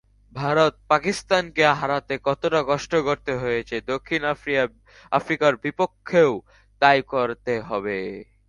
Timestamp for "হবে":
7.69-7.97